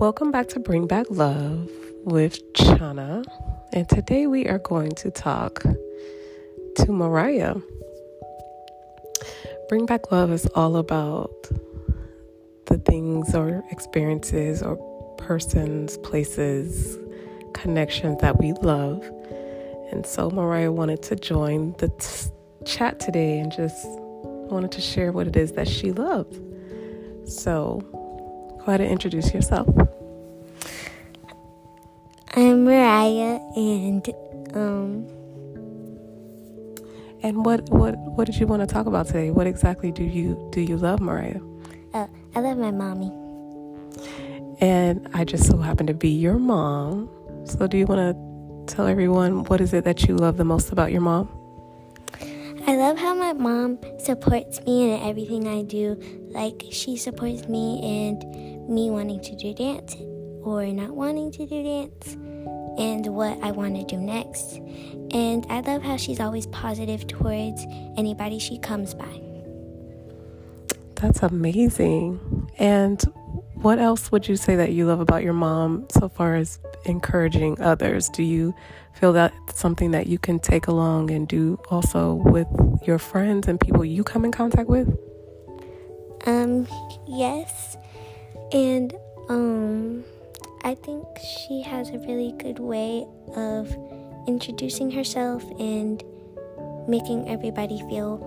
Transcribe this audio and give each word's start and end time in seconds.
Welcome 0.00 0.30
back 0.30 0.48
to 0.48 0.60
Bring 0.60 0.86
Back 0.86 1.04
Love 1.10 1.70
with 2.04 2.54
Chana. 2.54 3.22
And 3.74 3.86
today 3.86 4.26
we 4.26 4.46
are 4.46 4.58
going 4.58 4.92
to 4.92 5.10
talk 5.10 5.62
to 6.76 6.86
Mariah. 6.90 7.56
Bring 9.68 9.84
Back 9.84 10.10
Love 10.10 10.32
is 10.32 10.46
all 10.54 10.76
about 10.76 11.30
the 12.64 12.78
things 12.78 13.34
or 13.34 13.62
experiences 13.70 14.62
or 14.62 14.78
persons, 15.18 15.98
places, 15.98 16.96
connections 17.52 18.22
that 18.22 18.38
we 18.38 18.54
love. 18.54 19.04
And 19.92 20.06
so 20.06 20.30
Mariah 20.30 20.72
wanted 20.72 21.02
to 21.02 21.16
join 21.16 21.74
the 21.76 21.88
t- 21.88 22.30
chat 22.64 23.00
today 23.00 23.38
and 23.38 23.52
just 23.52 23.86
wanted 23.86 24.72
to 24.72 24.80
share 24.80 25.12
what 25.12 25.26
it 25.26 25.36
is 25.36 25.52
that 25.52 25.68
she 25.68 25.92
loved. 25.92 26.40
So 27.28 27.99
go 28.60 28.66
ahead 28.68 28.82
and 28.82 28.90
introduce 28.90 29.34
yourself. 29.34 29.68
I'm 32.36 32.64
Mariah, 32.64 33.40
and 33.56 34.08
um, 34.54 35.06
And 37.22 37.44
what 37.44 37.68
what 37.70 37.96
what 38.16 38.26
did 38.26 38.36
you 38.38 38.46
want 38.46 38.62
to 38.62 38.66
talk 38.66 38.86
about 38.86 39.06
today? 39.06 39.30
What 39.30 39.46
exactly 39.46 39.92
do 39.92 40.04
you 40.04 40.48
do 40.52 40.60
you 40.60 40.76
love, 40.76 41.00
Mariah? 41.00 41.40
uh, 41.94 42.06
I 42.34 42.40
love 42.40 42.58
my 42.58 42.70
mommy. 42.72 43.12
And 44.60 45.08
I 45.14 45.24
just 45.24 45.46
so 45.46 45.58
happen 45.58 45.86
to 45.88 45.94
be 45.94 46.10
your 46.10 46.38
mom. 46.38 47.10
So 47.44 47.66
do 47.66 47.78
you 47.78 47.86
want 47.86 48.16
to 48.16 48.74
tell 48.74 48.86
everyone 48.86 49.44
what 49.44 49.60
is 49.60 49.74
it 49.74 49.84
that 49.84 50.04
you 50.08 50.16
love 50.16 50.38
the 50.38 50.44
most 50.44 50.72
about 50.72 50.92
your 50.92 51.02
mom? 51.02 51.28
I 52.70 52.76
love 52.76 52.98
how 52.98 53.16
my 53.16 53.32
mom 53.32 53.80
supports 53.98 54.64
me 54.64 54.92
in 54.92 55.02
everything 55.02 55.48
I 55.48 55.62
do. 55.62 56.00
Like 56.28 56.62
she 56.70 56.96
supports 56.96 57.48
me 57.48 57.80
in 57.82 58.16
me 58.72 58.90
wanting 58.90 59.20
to 59.22 59.34
do 59.34 59.52
dance 59.52 59.96
or 60.44 60.64
not 60.66 60.90
wanting 60.90 61.32
to 61.32 61.46
do 61.48 61.64
dance 61.64 62.12
and 62.78 63.08
what 63.08 63.36
I 63.42 63.50
want 63.50 63.74
to 63.74 63.82
do 63.82 64.00
next. 64.00 64.58
And 65.10 65.44
I 65.50 65.62
love 65.62 65.82
how 65.82 65.96
she's 65.96 66.20
always 66.20 66.46
positive 66.46 67.08
towards 67.08 67.66
anybody 67.96 68.38
she 68.38 68.56
comes 68.60 68.94
by. 68.94 69.20
That's 70.94 71.24
amazing. 71.24 72.52
And 72.56 73.02
what 73.54 73.80
else 73.80 74.12
would 74.12 74.28
you 74.28 74.36
say 74.36 74.54
that 74.54 74.70
you 74.70 74.86
love 74.86 75.00
about 75.00 75.24
your 75.24 75.32
mom 75.32 75.88
so 75.90 76.08
far 76.08 76.36
as 76.36 76.60
encouraging 76.84 77.60
others? 77.60 78.08
Do 78.08 78.22
you 78.22 78.54
feel 78.94 79.12
that 79.14 79.32
something 79.54 79.90
that 79.92 80.06
you 80.06 80.18
can 80.18 80.38
take 80.38 80.66
along 80.66 81.10
and 81.10 81.26
do 81.26 81.58
also 81.70 82.14
with 82.14 82.46
your 82.86 82.98
friends 82.98 83.48
and 83.48 83.60
people 83.60 83.84
you 83.84 84.04
come 84.04 84.24
in 84.24 84.32
contact 84.32 84.68
with? 84.68 84.88
Um, 86.26 86.66
yes. 87.06 87.76
And 88.52 88.94
um 89.28 90.04
I 90.62 90.74
think 90.74 91.06
she 91.18 91.62
has 91.62 91.88
a 91.90 91.98
really 91.98 92.32
good 92.38 92.58
way 92.58 93.06
of 93.34 93.74
introducing 94.26 94.90
herself 94.90 95.42
and 95.58 96.02
making 96.86 97.28
everybody 97.28 97.78
feel 97.88 98.18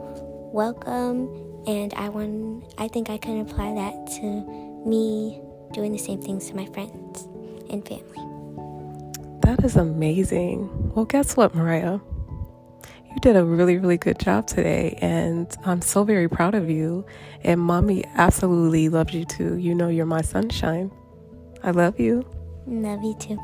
welcome 0.51 1.29
and 1.67 1.93
I 1.93 2.09
want 2.09 2.73
I 2.77 2.87
think 2.87 3.09
I 3.09 3.17
can 3.17 3.41
apply 3.41 3.73
that 3.75 4.07
to 4.17 4.83
me 4.85 5.41
doing 5.73 5.91
the 5.91 5.99
same 5.99 6.21
things 6.21 6.47
to 6.49 6.55
my 6.55 6.65
friends 6.67 7.27
and 7.69 7.85
family. 7.87 8.42
That 9.43 9.61
is 9.65 9.75
amazing. 9.75 10.69
Well, 10.93 11.03
guess 11.03 11.35
what, 11.35 11.53
Mariah? 11.53 11.99
You 13.09 13.19
did 13.21 13.35
a 13.35 13.43
really, 13.43 13.77
really 13.77 13.97
good 13.97 14.17
job 14.17 14.47
today, 14.47 14.97
and 15.01 15.53
I'm 15.65 15.81
so 15.81 16.05
very 16.05 16.29
proud 16.29 16.55
of 16.55 16.69
you. 16.69 17.05
And 17.43 17.59
mommy 17.59 18.05
absolutely 18.15 18.87
loves 18.87 19.13
you 19.13 19.25
too. 19.25 19.57
You 19.57 19.75
know, 19.75 19.89
you're 19.89 20.05
my 20.05 20.21
sunshine. 20.21 20.91
I 21.61 21.71
love 21.71 21.99
you. 21.99 22.25
Love 22.65 23.03
you 23.03 23.15
too. 23.19 23.37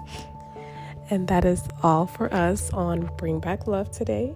And 1.09 1.27
that 1.27 1.43
is 1.43 1.61
all 1.83 2.07
for 2.07 2.33
us 2.33 2.71
on 2.71 3.09
Bring 3.17 3.41
Back 3.41 3.67
Love 3.67 3.91
today. 3.91 4.33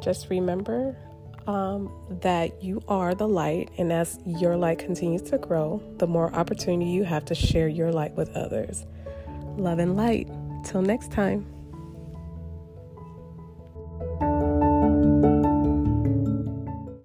Just 0.00 0.30
remember 0.30 0.96
um, 1.48 1.92
that 2.22 2.62
you 2.62 2.80
are 2.86 3.16
the 3.16 3.26
light, 3.26 3.68
and 3.78 3.92
as 3.92 4.20
your 4.24 4.56
light 4.56 4.78
continues 4.78 5.22
to 5.22 5.38
grow, 5.38 5.82
the 5.96 6.06
more 6.06 6.32
opportunity 6.34 6.92
you 6.92 7.02
have 7.02 7.24
to 7.24 7.34
share 7.34 7.66
your 7.66 7.90
light 7.90 8.12
with 8.12 8.30
others. 8.36 8.86
Love 9.56 9.80
and 9.80 9.96
light. 9.96 10.28
Till 10.64 10.82
next 10.82 11.12
time. 11.12 11.53